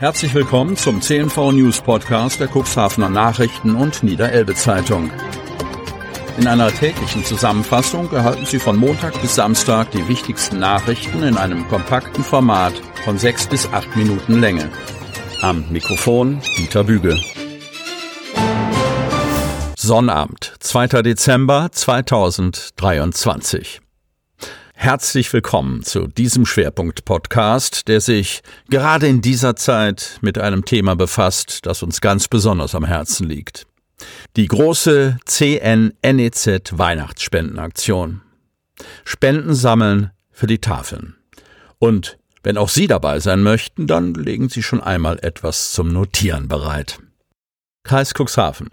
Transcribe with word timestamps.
Herzlich 0.00 0.32
willkommen 0.32 0.78
zum 0.78 1.02
CNV 1.02 1.52
News 1.52 1.82
Podcast 1.82 2.40
der 2.40 2.48
Cuxhavener 2.48 3.10
Nachrichten 3.10 3.76
und 3.76 4.02
Niederelbe 4.02 4.54
Zeitung. 4.54 5.10
In 6.38 6.46
einer 6.46 6.72
täglichen 6.72 7.22
Zusammenfassung 7.22 8.10
erhalten 8.10 8.46
Sie 8.46 8.58
von 8.58 8.78
Montag 8.78 9.20
bis 9.20 9.34
Samstag 9.34 9.90
die 9.90 10.08
wichtigsten 10.08 10.58
Nachrichten 10.58 11.22
in 11.22 11.36
einem 11.36 11.68
kompakten 11.68 12.24
Format 12.24 12.72
von 13.04 13.18
sechs 13.18 13.46
bis 13.46 13.70
acht 13.74 13.94
Minuten 13.94 14.40
Länge. 14.40 14.70
Am 15.42 15.66
Mikrofon 15.68 16.40
Dieter 16.56 16.84
Bügel. 16.84 17.20
Sonnabend, 19.76 20.54
2. 20.60 21.02
Dezember 21.02 21.68
2023. 21.72 23.82
Herzlich 24.82 25.30
willkommen 25.34 25.82
zu 25.82 26.06
diesem 26.06 26.46
Schwerpunkt-Podcast, 26.46 27.86
der 27.86 28.00
sich 28.00 28.40
gerade 28.70 29.08
in 29.08 29.20
dieser 29.20 29.54
Zeit 29.54 30.16
mit 30.22 30.38
einem 30.38 30.64
Thema 30.64 30.96
befasst, 30.96 31.66
das 31.66 31.82
uns 31.82 32.00
ganz 32.00 32.28
besonders 32.28 32.74
am 32.74 32.86
Herzen 32.86 33.28
liegt. 33.28 33.66
Die 34.36 34.46
große 34.46 35.18
CNNEZ 35.26 36.78
Weihnachtsspendenaktion. 36.78 38.22
Spenden 39.04 39.54
sammeln 39.54 40.12
für 40.30 40.46
die 40.46 40.62
Tafeln. 40.62 41.14
Und 41.78 42.16
wenn 42.42 42.56
auch 42.56 42.70
Sie 42.70 42.86
dabei 42.86 43.20
sein 43.20 43.42
möchten, 43.42 43.86
dann 43.86 44.14
legen 44.14 44.48
Sie 44.48 44.62
schon 44.62 44.80
einmal 44.80 45.18
etwas 45.20 45.72
zum 45.72 45.92
Notieren 45.92 46.48
bereit. 46.48 47.00
Kreis 47.82 48.14
Cuxhaven. 48.14 48.70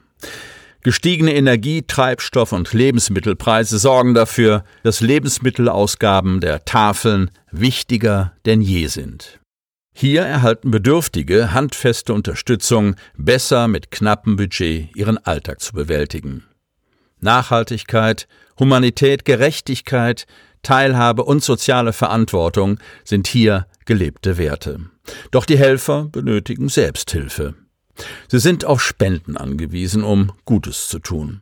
Gestiegene 0.84 1.34
Energie-, 1.36 1.84
Treibstoff- 1.84 2.54
und 2.54 2.72
Lebensmittelpreise 2.73 3.77
sorgen 3.77 4.13
dafür, 4.13 4.63
dass 4.84 5.02
Lebensmittelausgaben 5.02 6.40
der 6.40 6.66
Tafeln 6.66 7.31
wichtiger 7.52 8.34
denn 8.45 8.62
je 8.62 8.88
sind. 8.88 9.40
Hier 9.94 10.22
erhalten 10.22 10.70
Bedürftige 10.70 11.53
handfeste 11.53 12.13
Unterstützung, 12.13 12.95
besser 13.17 13.67
mit 13.67 13.90
knappem 13.90 14.36
Budget 14.36 14.95
ihren 14.95 15.17
Alltag 15.17 15.59
zu 15.59 15.73
bewältigen. 15.73 16.44
Nachhaltigkeit, 17.20 18.28
Humanität, 18.59 19.25
Gerechtigkeit, 19.25 20.28
Teilhabe 20.61 21.23
und 21.23 21.44
soziale 21.44 21.94
Verantwortung 21.94 22.80
sind 23.03 23.28
hier 23.28 23.66
gelebte 23.86 24.38
Werte. 24.38 24.81
Doch 25.31 25.45
die 25.45 25.58
Helfer 25.58 26.09
benötigen 26.11 26.70
Selbsthilfe. 26.70 27.55
Sie 28.28 28.40
sind 28.40 28.66
auf 28.66 28.81
Spenden 28.81 29.38
angewiesen, 29.38 30.03
um 30.03 30.31
Gutes 30.45 30.88
zu 30.88 31.00
tun. 31.00 31.42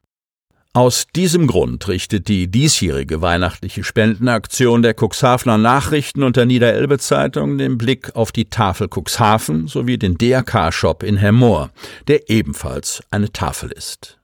Aus 0.76 1.08
diesem 1.16 1.48
Grund 1.48 1.88
richtet 1.88 2.28
die 2.28 2.50
diesjährige 2.50 3.22
weihnachtliche 3.22 3.86
Spendenaktion 3.86 4.82
der 4.82 4.94
Cuxhavener 4.94 5.58
Nachrichten 5.58 6.22
und 6.22 6.36
der 6.36 6.46
Niederelbe 6.46 7.00
Zeitung 7.00 7.58
den 7.58 7.78
Blick 7.78 8.14
auf 8.14 8.34
die 8.34 8.50
Tafel 8.50 8.90
Cuxhaven 8.94 9.68
sowie 9.70 9.98
den 9.98 10.18
DRK-Shop 10.18 11.02
in 11.02 11.16
Hemmoor, 11.16 11.72
der 12.10 12.30
ebenfalls 12.30 13.02
eine 13.10 13.32
Tafel 13.32 13.72
ist. 13.72 14.18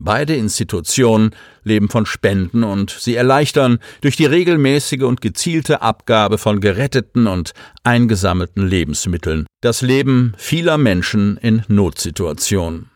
Beide 0.00 0.34
Institutionen 0.34 1.30
leben 1.62 1.88
von 1.88 2.06
Spenden 2.06 2.64
und 2.64 2.90
sie 2.90 3.14
erleichtern 3.14 3.78
durch 4.00 4.16
die 4.16 4.26
regelmäßige 4.26 5.02
und 5.02 5.20
gezielte 5.20 5.82
Abgabe 5.82 6.38
von 6.38 6.60
geretteten 6.60 7.26
und 7.26 7.52
eingesammelten 7.84 8.66
Lebensmitteln 8.66 9.46
das 9.60 9.82
Leben 9.82 10.32
vieler 10.38 10.78
Menschen 10.78 11.36
in 11.36 11.62
Notsituationen. 11.68 12.90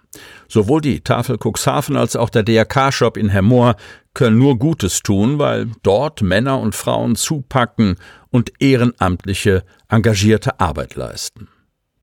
Sowohl 0.48 0.80
die 0.80 1.00
Tafel 1.00 1.36
Cuxhaven 1.38 1.96
als 1.96 2.16
auch 2.16 2.30
der 2.30 2.42
DRK-Shop 2.42 3.16
in 3.16 3.28
Hemmoor 3.28 3.76
können 4.14 4.38
nur 4.38 4.58
Gutes 4.58 5.00
tun, 5.00 5.38
weil 5.38 5.66
dort 5.82 6.22
Männer 6.22 6.60
und 6.60 6.74
Frauen 6.74 7.16
zupacken 7.16 7.96
und 8.30 8.52
ehrenamtliche, 8.60 9.64
engagierte 9.88 10.60
Arbeit 10.60 10.94
leisten. 10.94 11.48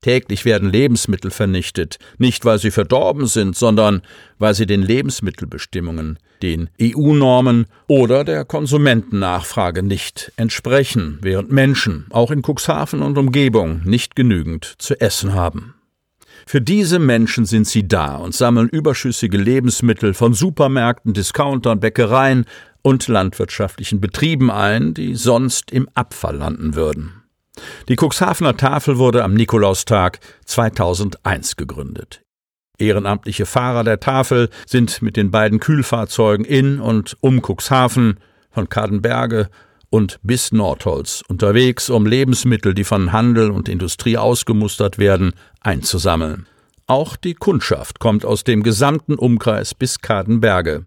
Täglich 0.02 0.46
werden 0.46 0.72
Lebensmittel 0.72 1.30
vernichtet, 1.30 2.00
nicht 2.18 2.44
weil 2.44 2.58
sie 2.58 2.72
verdorben 2.72 3.28
sind, 3.28 3.56
sondern 3.56 4.02
weil 4.40 4.56
sie 4.56 4.66
den 4.66 4.82
Lebensmittelbestimmungen, 4.82 6.18
den 6.42 6.72
EU-Normen 6.82 7.68
oder 7.88 8.24
der 8.24 8.44
Konsumentennachfrage 8.44 9.84
nicht 9.84 10.32
entsprechen, 10.38 11.20
während 11.22 11.52
Menschen, 11.52 12.08
auch 12.10 12.32
in 12.32 12.42
Cuxhaven 12.42 13.04
und 13.04 13.20
Umgebung, 13.20 13.82
nicht 13.84 14.16
genügend 14.16 14.74
zu 14.80 15.00
essen 15.00 15.36
haben. 15.36 15.76
Für 16.48 16.62
diese 16.62 16.98
Menschen 16.98 17.46
sind 17.46 17.68
sie 17.68 17.88
da 17.88 18.16
und 18.16 18.34
sammeln 18.34 18.70
überschüssige 18.70 19.38
Lebensmittel 19.38 20.16
von 20.16 20.34
Supermärkten, 20.34 21.14
Discountern, 21.14 21.80
Bäckereien 21.80 22.46
und 22.82 23.08
landwirtschaftlichen 23.08 24.02
Betrieben 24.02 24.50
ein, 24.50 24.96
die 24.96 25.14
sonst 25.14 25.72
im 25.72 25.88
Abfall 25.94 26.38
landen 26.38 26.74
würden. 26.74 27.21
Die 27.90 27.96
Cuxhavener 27.96 28.58
Tafel 28.58 28.98
wurde 28.98 29.24
am 29.24 29.34
Nikolaustag 29.34 30.20
2001 30.46 31.56
gegründet. 31.56 32.22
Ehrenamtliche 32.78 33.46
Fahrer 33.46 33.84
der 33.84 34.00
Tafel 34.00 34.50
sind 34.66 35.02
mit 35.02 35.16
den 35.16 35.32
beiden 35.32 35.60
Kühlfahrzeugen 35.60 36.46
in 36.46 36.80
und 36.80 37.16
um 37.22 37.42
Cuxhaven 37.42 38.20
von 38.50 38.70
Kadenberge 38.70 39.50
und 39.90 40.20
bis 40.24 40.52
Nordholz 40.52 41.24
unterwegs, 41.28 41.90
um 41.90 42.06
Lebensmittel, 42.06 42.74
die 42.74 42.84
von 42.84 43.12
Handel 43.12 43.52
und 43.52 43.70
Industrie 43.70 44.18
ausgemustert 44.18 44.98
werden, 44.98 45.34
einzusammeln. 45.60 46.48
Auch 46.88 47.16
die 47.16 47.36
Kundschaft 47.36 48.00
kommt 48.00 48.26
aus 48.26 48.44
dem 48.44 48.64
gesamten 48.64 49.16
Umkreis 49.16 49.76
bis 49.76 50.00
Kadenberge. 50.00 50.86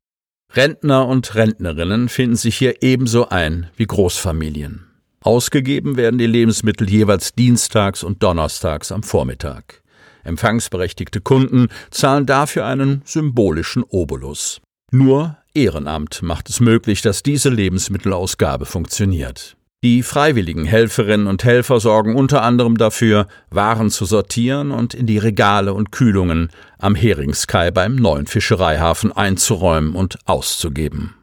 Rentner 0.52 1.06
und 1.06 1.34
Rentnerinnen 1.34 2.08
finden 2.08 2.36
sich 2.36 2.56
hier 2.56 2.82
ebenso 2.82 3.28
ein 3.28 3.70
wie 3.76 3.86
Großfamilien. 3.86 4.86
Ausgegeben 5.24 5.96
werden 5.96 6.18
die 6.18 6.26
Lebensmittel 6.26 6.88
jeweils 6.88 7.34
dienstags 7.34 8.04
und 8.04 8.22
donnerstags 8.22 8.92
am 8.92 9.02
Vormittag. 9.02 9.82
Empfangsberechtigte 10.22 11.22
Kunden 11.22 11.68
zahlen 11.90 12.26
dafür 12.26 12.66
einen 12.66 13.00
symbolischen 13.06 13.84
Obolus. 13.84 14.60
Nur 14.90 15.38
Ehrenamt 15.54 16.20
macht 16.22 16.50
es 16.50 16.60
möglich, 16.60 17.00
dass 17.00 17.22
diese 17.22 17.48
Lebensmittelausgabe 17.48 18.66
funktioniert. 18.66 19.56
Die 19.82 20.02
freiwilligen 20.02 20.66
Helferinnen 20.66 21.26
und 21.26 21.42
Helfer 21.42 21.80
sorgen 21.80 22.16
unter 22.16 22.42
anderem 22.42 22.76
dafür, 22.76 23.26
Waren 23.50 23.90
zu 23.90 24.04
sortieren 24.04 24.72
und 24.72 24.92
in 24.92 25.06
die 25.06 25.18
Regale 25.18 25.72
und 25.72 25.90
Kühlungen 25.90 26.50
am 26.78 26.94
Heringskai 26.94 27.70
beim 27.70 27.96
neuen 27.96 28.26
Fischereihafen 28.26 29.10
einzuräumen 29.10 29.94
und 29.94 30.18
auszugeben. 30.26 31.14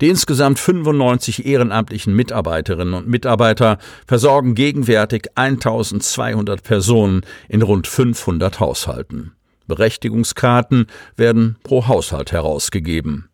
Die 0.00 0.08
insgesamt 0.08 0.58
95 0.58 1.46
ehrenamtlichen 1.46 2.14
Mitarbeiterinnen 2.14 2.94
und 2.94 3.08
Mitarbeiter 3.08 3.78
versorgen 4.06 4.54
gegenwärtig 4.54 5.28
1200 5.34 6.62
Personen 6.62 7.22
in 7.48 7.62
rund 7.62 7.86
500 7.86 8.60
Haushalten. 8.60 9.32
Berechtigungskarten 9.68 10.86
werden 11.16 11.56
pro 11.62 11.86
Haushalt 11.86 12.32
herausgegeben. 12.32 13.28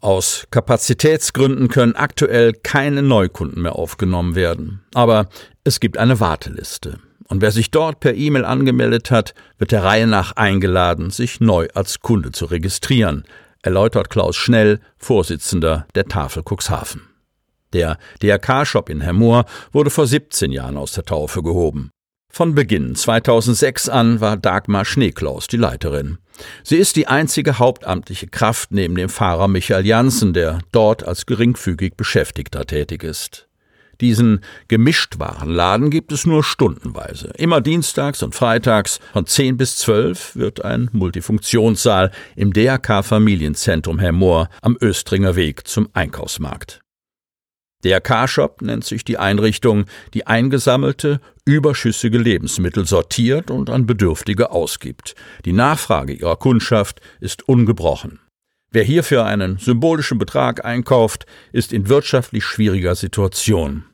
Aus 0.00 0.46
Kapazitätsgründen 0.50 1.68
können 1.68 1.94
aktuell 1.94 2.52
keine 2.52 3.02
Neukunden 3.02 3.62
mehr 3.62 3.76
aufgenommen 3.76 4.34
werden. 4.34 4.82
Aber 4.94 5.28
es 5.64 5.80
gibt 5.80 5.96
eine 5.96 6.20
Warteliste. 6.20 6.98
Und 7.28 7.40
wer 7.40 7.52
sich 7.52 7.70
dort 7.70 8.00
per 8.00 8.14
E-Mail 8.14 8.44
angemeldet 8.44 9.12
hat, 9.12 9.34
wird 9.58 9.70
der 9.70 9.84
Reihe 9.84 10.08
nach 10.08 10.32
eingeladen, 10.32 11.10
sich 11.10 11.40
neu 11.40 11.68
als 11.74 12.00
Kunde 12.00 12.32
zu 12.32 12.46
registrieren 12.46 13.24
erläutert 13.62 14.10
Klaus 14.10 14.36
Schnell, 14.36 14.80
Vorsitzender 14.98 15.86
der 15.94 16.06
Tafel 16.06 16.42
Cuxhaven. 16.42 17.02
Der 17.72 17.98
DRK-Shop 18.22 18.88
in 18.88 19.00
Hemmoor 19.00 19.44
wurde 19.72 19.90
vor 19.90 20.06
17 20.06 20.50
Jahren 20.50 20.76
aus 20.76 20.92
der 20.92 21.04
Taufe 21.04 21.42
gehoben. 21.42 21.90
Von 22.32 22.54
Beginn 22.54 22.94
2006 22.94 23.88
an 23.88 24.20
war 24.20 24.36
Dagmar 24.36 24.84
Schneeklaus 24.84 25.48
die 25.48 25.56
Leiterin. 25.56 26.18
Sie 26.62 26.76
ist 26.76 26.96
die 26.96 27.08
einzige 27.08 27.58
hauptamtliche 27.58 28.28
Kraft 28.28 28.70
neben 28.72 28.94
dem 28.94 29.08
Fahrer 29.08 29.48
Michael 29.48 29.84
Janssen, 29.84 30.32
der 30.32 30.60
dort 30.72 31.06
als 31.06 31.26
geringfügig 31.26 31.96
Beschäftigter 31.96 32.66
tätig 32.66 33.02
ist. 33.02 33.49
Diesen 34.00 34.40
Gemischtwarenladen 34.68 35.90
gibt 35.90 36.12
es 36.12 36.26
nur 36.26 36.42
stundenweise. 36.42 37.32
Immer 37.36 37.60
dienstags 37.60 38.22
und 38.22 38.34
freitags 38.34 38.98
von 39.12 39.26
10 39.26 39.56
bis 39.56 39.76
12 39.76 40.36
wird 40.36 40.64
ein 40.64 40.88
Multifunktionssaal 40.92 42.10
im 42.36 42.52
DRK 42.52 43.02
Familienzentrum 43.04 43.98
Herr 43.98 44.12
Mohr 44.12 44.48
am 44.62 44.76
Östringer 44.80 45.36
Weg 45.36 45.68
zum 45.68 45.88
Einkaufsmarkt. 45.92 46.80
DRK-Shop 47.84 48.60
nennt 48.60 48.84
sich 48.84 49.04
die 49.04 49.18
Einrichtung, 49.18 49.86
die 50.12 50.26
eingesammelte, 50.26 51.20
überschüssige 51.46 52.18
Lebensmittel 52.18 52.86
sortiert 52.86 53.50
und 53.50 53.70
an 53.70 53.86
Bedürftige 53.86 54.50
ausgibt. 54.50 55.14
Die 55.44 55.52
Nachfrage 55.52 56.12
ihrer 56.12 56.36
Kundschaft 56.36 57.00
ist 57.20 57.48
ungebrochen. 57.48 58.20
Wer 58.70 58.84
hierfür 58.84 59.24
einen 59.24 59.58
symbolischen 59.58 60.18
Betrag 60.18 60.64
einkauft, 60.64 61.26
ist 61.52 61.72
in 61.72 61.88
wirtschaftlich 61.88 62.44
schwieriger 62.44 62.94
Situation. 62.94 63.84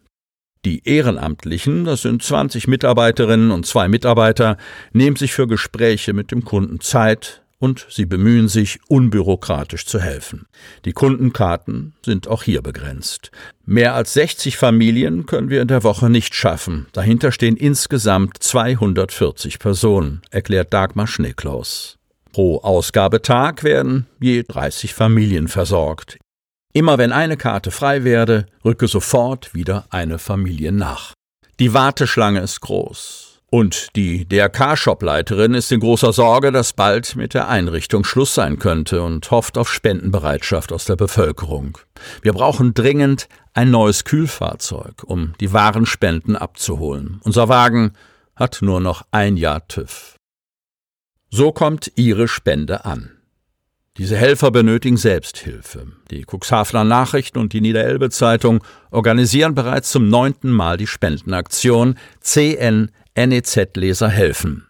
Die 0.66 0.82
Ehrenamtlichen, 0.84 1.84
das 1.84 2.02
sind 2.02 2.24
20 2.24 2.66
Mitarbeiterinnen 2.66 3.52
und 3.52 3.66
zwei 3.66 3.86
Mitarbeiter, 3.86 4.56
nehmen 4.92 5.14
sich 5.14 5.32
für 5.32 5.46
Gespräche 5.46 6.12
mit 6.12 6.32
dem 6.32 6.44
Kunden 6.44 6.80
Zeit 6.80 7.44
und 7.60 7.86
sie 7.88 8.04
bemühen 8.04 8.48
sich, 8.48 8.80
unbürokratisch 8.88 9.86
zu 9.86 10.00
helfen. 10.00 10.46
Die 10.84 10.90
Kundenkarten 10.90 11.94
sind 12.04 12.26
auch 12.26 12.42
hier 12.42 12.62
begrenzt. 12.62 13.30
Mehr 13.64 13.94
als 13.94 14.14
60 14.14 14.56
Familien 14.56 15.26
können 15.26 15.50
wir 15.50 15.62
in 15.62 15.68
der 15.68 15.84
Woche 15.84 16.10
nicht 16.10 16.34
schaffen. 16.34 16.86
Dahinter 16.92 17.30
stehen 17.30 17.56
insgesamt 17.56 18.42
240 18.42 19.60
Personen, 19.60 20.20
erklärt 20.32 20.74
Dagmar 20.74 21.06
Schneeklaus. 21.06 21.96
Pro 22.32 22.58
Ausgabetag 22.58 23.62
werden 23.62 24.06
je 24.18 24.42
30 24.42 24.94
Familien 24.94 25.46
versorgt. 25.46 26.18
Immer 26.76 26.98
wenn 26.98 27.10
eine 27.10 27.38
Karte 27.38 27.70
frei 27.70 28.04
werde, 28.04 28.44
rücke 28.62 28.86
sofort 28.86 29.54
wieder 29.54 29.86
eine 29.88 30.18
Familie 30.18 30.72
nach. 30.72 31.14
Die 31.58 31.72
Warteschlange 31.72 32.40
ist 32.40 32.60
groß. 32.60 33.40
Und 33.50 33.96
die 33.96 34.28
DRK-Shopleiterin 34.28 35.54
ist 35.54 35.72
in 35.72 35.80
großer 35.80 36.12
Sorge, 36.12 36.52
dass 36.52 36.74
bald 36.74 37.16
mit 37.16 37.32
der 37.32 37.48
Einrichtung 37.48 38.04
Schluss 38.04 38.34
sein 38.34 38.58
könnte 38.58 39.02
und 39.02 39.30
hofft 39.30 39.56
auf 39.56 39.72
Spendenbereitschaft 39.72 40.70
aus 40.70 40.84
der 40.84 40.96
Bevölkerung. 40.96 41.78
Wir 42.20 42.34
brauchen 42.34 42.74
dringend 42.74 43.30
ein 43.54 43.70
neues 43.70 44.04
Kühlfahrzeug, 44.04 45.02
um 45.02 45.32
die 45.40 45.54
wahren 45.54 45.86
Spenden 45.86 46.36
abzuholen. 46.36 47.22
Unser 47.24 47.48
Wagen 47.48 47.92
hat 48.34 48.58
nur 48.60 48.80
noch 48.80 49.06
ein 49.12 49.38
Jahr 49.38 49.66
TÜV. 49.66 50.16
So 51.30 51.52
kommt 51.52 51.90
Ihre 51.96 52.28
Spende 52.28 52.84
an. 52.84 53.15
Diese 53.98 54.16
Helfer 54.16 54.50
benötigen 54.50 54.98
Selbsthilfe. 54.98 55.86
Die 56.10 56.26
Cuxhavener 56.30 56.84
Nachrichten 56.84 57.38
und 57.38 57.54
die 57.54 57.62
Niederelbe 57.62 58.10
Zeitung 58.10 58.62
organisieren 58.90 59.54
bereits 59.54 59.90
zum 59.90 60.08
neunten 60.10 60.50
Mal 60.50 60.76
die 60.76 60.86
Spendenaktion 60.86 61.96
CN 62.20 62.90
NEZ-Leser 63.16 64.10
helfen. 64.10 64.66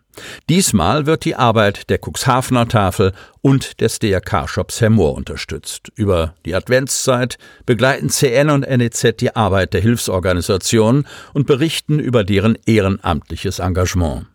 Diesmal 0.49 1.07
wird 1.07 1.25
die 1.25 1.35
Arbeit 1.35 1.91
der 1.91 1.99
Cuxhavener 1.99 2.69
Tafel 2.69 3.13
und 3.43 3.81
des 3.81 3.99
DRK-Shops 3.99 4.81
Hermoor 4.81 5.15
unterstützt. 5.15 5.91
Über 5.97 6.35
die 6.45 6.55
Adventszeit 6.55 7.37
begleiten 7.67 8.09
CN 8.09 8.51
und 8.51 8.61
NEZ 8.61 9.17
die 9.19 9.35
Arbeit 9.35 9.75
der 9.75 9.81
Hilfsorganisationen 9.81 11.07
und 11.35 11.49
berichten 11.49 11.99
über 11.99 12.23
deren 12.23 12.57
ehrenamtliches 12.65 13.59
Engagement. 13.59 14.27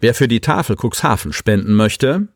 Wer 0.00 0.12
für 0.12 0.26
die 0.26 0.40
Tafel 0.40 0.74
Cuxhaven 0.74 1.32
spenden 1.32 1.74
möchte, 1.74 2.26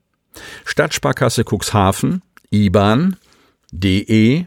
Stadtsparkasse 0.65 1.43
Cuxhaven, 1.43 2.23
IBAN, 2.53 3.17
DE 3.73 4.47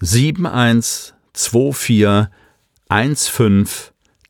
712415 0.00 2.28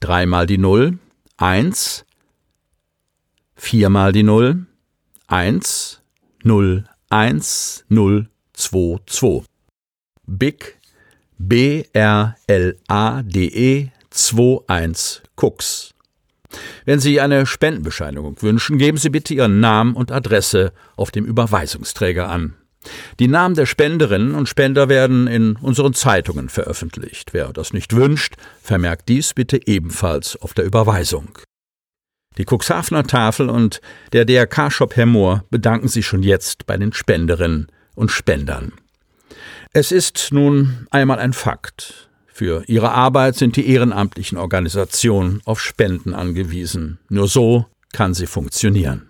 3 0.00 0.24
mal 0.24 0.46
die 0.46 0.56
0, 0.56 0.98
1, 1.36 2.06
4 3.62 3.88
mal 3.90 4.10
die 4.10 4.24
0, 4.24 4.66
1, 5.28 6.02
0, 6.42 6.84
1, 7.10 7.84
0, 7.88 8.28
2, 8.54 8.98
2. 9.06 9.44
BIC 10.26 10.78
BRLADE 11.38 12.74
21 14.10 15.22
Cooks. 15.36 15.94
Wenn 16.84 16.98
Sie 16.98 17.20
eine 17.20 17.46
Spendenbescheinigung 17.46 18.42
wünschen, 18.42 18.78
geben 18.78 18.98
Sie 18.98 19.10
bitte 19.10 19.32
Ihren 19.32 19.60
Namen 19.60 19.94
und 19.94 20.10
Adresse 20.10 20.72
auf 20.96 21.12
dem 21.12 21.24
Überweisungsträger 21.24 22.28
an. 22.28 22.54
Die 23.20 23.28
Namen 23.28 23.54
der 23.54 23.66
Spenderinnen 23.66 24.34
und 24.34 24.48
Spender 24.48 24.88
werden 24.88 25.28
in 25.28 25.54
unseren 25.54 25.94
Zeitungen 25.94 26.48
veröffentlicht. 26.48 27.32
Wer 27.32 27.52
das 27.52 27.72
nicht 27.72 27.94
wünscht, 27.94 28.34
vermerkt 28.60 29.08
dies 29.08 29.34
bitte 29.34 29.60
ebenfalls 29.68 30.36
auf 30.36 30.52
der 30.52 30.64
Überweisung. 30.64 31.38
Die 32.38 32.44
Cuxhavener 32.44 33.04
Tafel 33.04 33.50
und 33.50 33.80
der 34.12 34.24
DRK-Shop 34.24 34.96
Hermoor 34.96 35.44
bedanken 35.50 35.88
sich 35.88 36.06
schon 36.06 36.22
jetzt 36.22 36.66
bei 36.66 36.76
den 36.76 36.92
Spenderinnen 36.92 37.68
und 37.94 38.10
Spendern. 38.10 38.72
Es 39.72 39.92
ist 39.92 40.28
nun 40.32 40.86
einmal 40.90 41.18
ein 41.18 41.32
Fakt. 41.32 42.08
Für 42.26 42.64
ihre 42.66 42.92
Arbeit 42.92 43.36
sind 43.36 43.56
die 43.56 43.68
ehrenamtlichen 43.68 44.38
Organisationen 44.38 45.40
auf 45.44 45.60
Spenden 45.60 46.14
angewiesen. 46.14 46.98
Nur 47.08 47.28
so 47.28 47.66
kann 47.92 48.14
sie 48.14 48.26
funktionieren. 48.26 49.08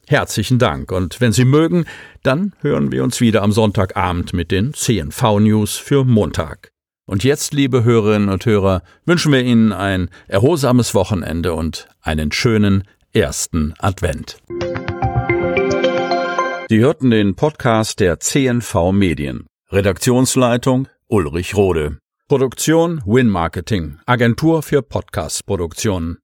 Herzlichen 0.07 0.59
Dank 0.59 0.93
und 0.93 1.23
wenn 1.23 1.33
Sie 1.33 1.47
mögen, 1.47 1.87
dann 2.23 2.53
hören 2.61 2.93
wir 2.93 3.03
uns 3.03 3.23
wieder 3.23 3.41
am 3.43 3.53
Sonntagabend 3.53 4.35
mit 4.35 4.51
den 4.51 4.75
CNV 4.75 5.41
News 5.41 5.77
für 5.77 6.05
Montag. 6.05 6.74
Und 7.07 7.23
jetzt, 7.23 7.53
liebe 7.53 7.85
Hörerinnen 7.85 8.31
und 8.31 8.47
Hörer, 8.47 8.83
wünschen 9.05 9.33
wir 9.33 9.43
Ihnen 9.43 9.73
ein 9.73 10.09
erholsames 10.27 10.95
Wochenende 10.95 11.53
und 11.53 11.87
einen 12.01 12.33
schönen 12.33 12.85
ersten 13.13 13.75
Advent. 13.79 14.39
Sie 16.71 16.79
hörten 16.79 17.11
den 17.11 17.35
Podcast 17.35 18.01
der 18.01 18.21
CNV 18.21 18.93
Medien. 18.93 19.47
Redaktionsleitung 19.71 20.89
Ulrich 21.07 21.55
Rode. 21.55 21.99
Produktion 22.27 23.03
Win 23.05 23.29
Marketing, 23.29 23.99
Agentur 24.07 24.63
für 24.63 24.81
Podcast-Produktionen. 24.81 26.13